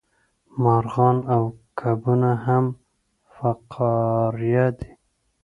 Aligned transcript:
مارغان 0.63 1.17
او 1.35 1.43
کبونه 1.79 2.31
هم 2.45 2.65
فقاریه 3.35 4.67
دي 4.77 4.91